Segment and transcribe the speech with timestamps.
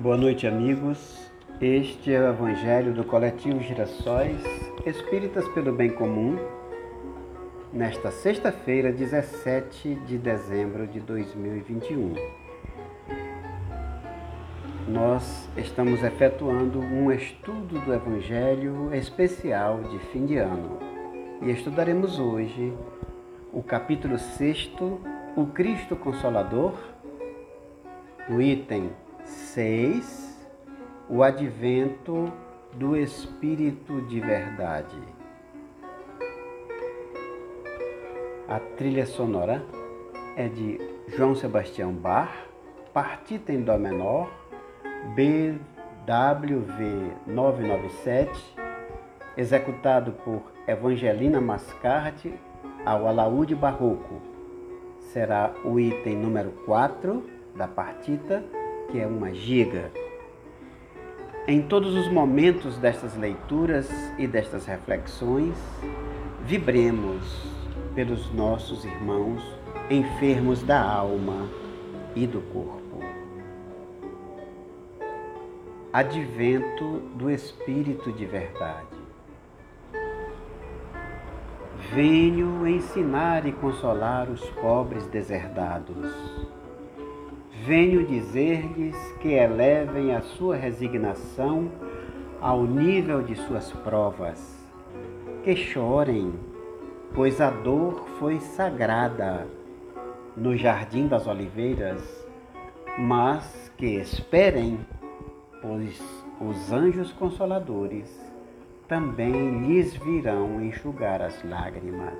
[0.00, 1.28] Boa noite, amigos.
[1.60, 4.40] Este é o Evangelho do Coletivo Girassóis
[4.86, 6.36] Espíritas pelo Bem Comum,
[7.72, 12.14] nesta sexta-feira, 17 de dezembro de 2021.
[14.86, 20.78] Nós estamos efetuando um estudo do Evangelho especial de fim de ano
[21.42, 22.72] e estudaremos hoje
[23.52, 24.70] o capítulo 6,
[25.34, 26.74] o Cristo Consolador,
[28.28, 28.92] no item
[29.28, 30.38] 6.
[31.06, 32.32] O advento
[32.72, 34.96] do Espírito de Verdade.
[38.48, 39.62] A trilha sonora
[40.34, 42.32] é de João Sebastião Bach,
[42.94, 44.30] partita em Dó menor,
[45.14, 45.52] BWV
[47.26, 48.56] 997,
[49.36, 52.32] executado por Evangelina Mascarte
[52.86, 54.22] ao alaúde barroco.
[55.12, 57.22] Será o item número 4
[57.54, 58.42] da partita
[58.88, 59.90] que é uma giga.
[61.46, 63.88] Em todos os momentos destas leituras
[64.18, 65.56] e destas reflexões,
[66.44, 67.22] vibremos
[67.94, 69.42] pelos nossos irmãos
[69.90, 71.48] enfermos da alma
[72.14, 73.00] e do corpo.
[75.92, 78.98] Advento do Espírito de Verdade.
[81.94, 86.06] Venho ensinar e consolar os pobres deserdados
[87.68, 91.70] venho dizer-lhes que elevem a sua resignação
[92.40, 94.66] ao nível de suas provas,
[95.44, 96.32] que chorem,
[97.14, 99.46] pois a dor foi sagrada
[100.34, 102.00] no jardim das oliveiras,
[102.96, 104.80] mas que esperem,
[105.60, 106.02] pois
[106.40, 108.18] os anjos consoladores
[108.88, 112.16] também lhes virão enxugar as lágrimas.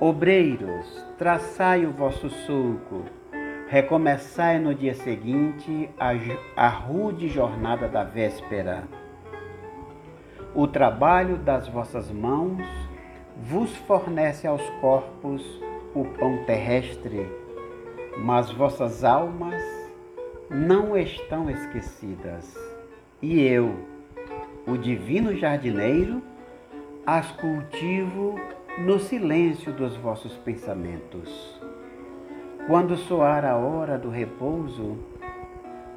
[0.00, 3.04] Obreiros, traçai o vosso sulco,
[3.72, 6.10] Recomeçai no dia seguinte a,
[6.54, 8.84] a rude jornada da véspera.
[10.54, 12.62] O trabalho das vossas mãos
[13.34, 15.42] vos fornece aos corpos
[15.94, 17.26] o pão terrestre,
[18.18, 19.62] mas vossas almas
[20.50, 22.54] não estão esquecidas.
[23.22, 23.74] E eu,
[24.66, 26.22] o divino jardineiro,
[27.06, 28.38] as cultivo
[28.80, 31.61] no silêncio dos vossos pensamentos.
[32.66, 34.96] Quando soar a hora do repouso,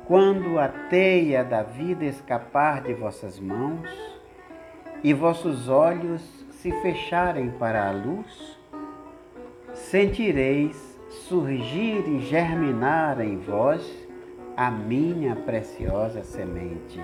[0.07, 3.87] quando a teia da vida escapar de vossas mãos
[5.03, 8.59] e vossos olhos se fecharem para a luz,
[9.75, 14.07] sentireis surgir e germinar em vós
[14.57, 16.99] a minha preciosa semente.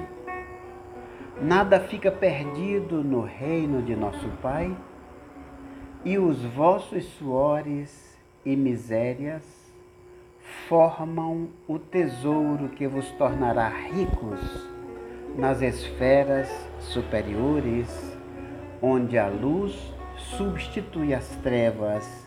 [1.39, 4.75] Nada fica perdido no reino de nosso Pai,
[6.03, 8.10] e os vossos suores
[8.46, 9.44] e misérias
[10.68, 14.40] formam o tesouro que vos tornará ricos
[15.35, 16.50] nas esferas
[16.80, 18.18] superiores,
[18.81, 22.25] onde a luz substitui as trevas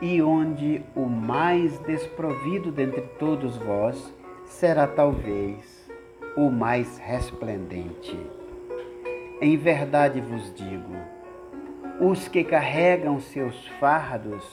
[0.00, 4.14] e onde o mais desprovido dentre todos vós
[4.44, 5.88] será talvez
[6.36, 8.16] o mais resplendente.
[9.40, 10.94] Em verdade vos digo,
[12.00, 14.44] os que carregam seus fardos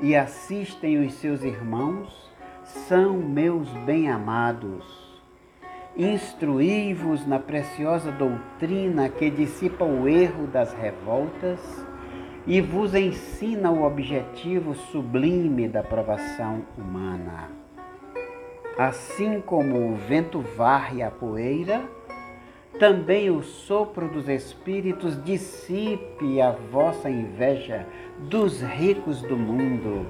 [0.00, 2.30] e assistem os seus irmãos
[2.64, 5.04] são meus bem-amados.
[5.96, 11.60] Instruí-vos na preciosa doutrina que dissipa o erro das revoltas
[12.46, 17.50] e vos ensina o objetivo sublime da provação humana.
[18.76, 21.82] Assim como o vento varre a poeira,
[22.78, 27.86] também o sopro dos Espíritos dissipe a vossa inveja
[28.18, 30.06] dos ricos do mundo,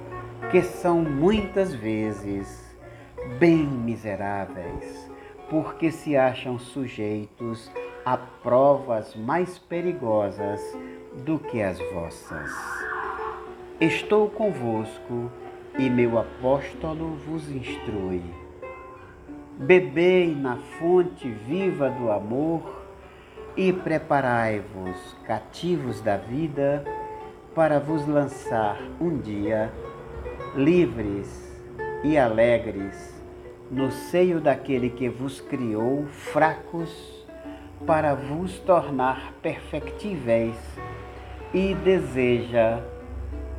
[0.50, 2.74] que são muitas vezes
[3.38, 5.10] bem miseráveis,
[5.50, 7.70] porque se acham sujeitos
[8.04, 10.60] a provas mais perigosas
[11.24, 12.50] do que as vossas.
[13.80, 15.30] Estou convosco
[15.78, 18.43] e meu apóstolo vos instrui
[19.56, 22.60] Bebei na fonte viva do amor
[23.56, 26.84] e preparai-vos, cativos da vida,
[27.54, 29.72] para vos lançar um dia,
[30.56, 31.56] livres
[32.02, 33.22] e alegres,
[33.70, 37.24] no seio daquele que vos criou fracos,
[37.86, 40.56] para vos tornar perfectíveis
[41.52, 42.82] e deseja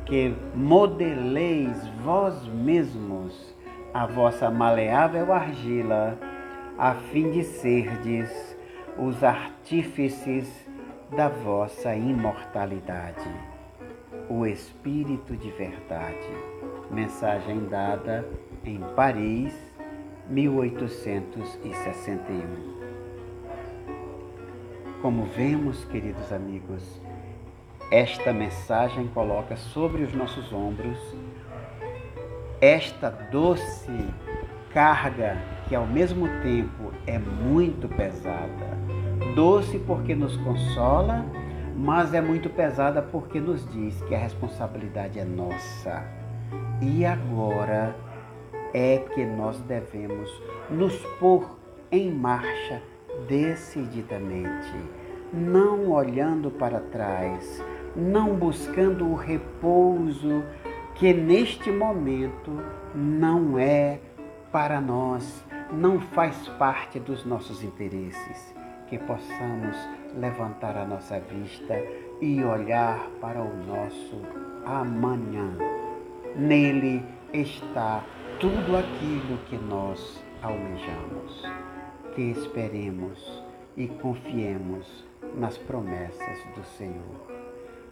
[0.04, 3.55] que modeleis vós mesmos
[3.96, 6.18] a vossa maleável argila,
[6.76, 8.54] a fim de serdes
[8.98, 10.68] os artífices
[11.16, 13.26] da vossa imortalidade.
[14.28, 16.28] O Espírito de Verdade.
[16.90, 18.28] Mensagem dada
[18.66, 19.58] em Paris,
[20.28, 22.76] 1861.
[25.00, 27.00] Como vemos, queridos amigos,
[27.90, 30.98] esta mensagem coloca sobre os nossos ombros
[32.60, 34.06] esta doce
[34.72, 35.36] carga
[35.68, 38.76] que ao mesmo tempo é muito pesada.
[39.34, 41.24] Doce porque nos consola,
[41.76, 46.04] mas é muito pesada porque nos diz que a responsabilidade é nossa.
[46.80, 47.94] E agora
[48.72, 50.30] é que nós devemos
[50.70, 51.58] nos pôr
[51.90, 52.82] em marcha
[53.28, 54.74] decididamente,
[55.32, 57.62] não olhando para trás,
[57.94, 60.42] não buscando o repouso
[60.98, 62.50] que neste momento
[62.94, 64.00] não é
[64.50, 68.54] para nós, não faz parte dos nossos interesses.
[68.88, 69.76] Que possamos
[70.14, 71.74] levantar a nossa vista
[72.20, 74.22] e olhar para o nosso
[74.64, 75.50] amanhã.
[76.36, 78.02] Nele está
[78.38, 81.42] tudo aquilo que nós almejamos.
[82.14, 83.42] Que esperemos
[83.76, 85.04] e confiemos
[85.34, 87.26] nas promessas do Senhor.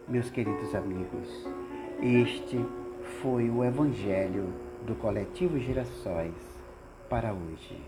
[0.07, 1.47] Meus queridos amigos,
[2.01, 2.65] este
[3.21, 4.53] foi o Evangelho
[4.85, 6.33] do Coletivo Girassóis
[7.09, 7.81] para hoje.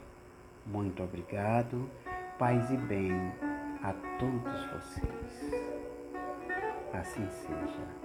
[0.66, 1.90] Muito obrigado,
[2.38, 3.12] paz e bem
[3.84, 5.64] a todos vocês.
[6.94, 7.98] Assim seja.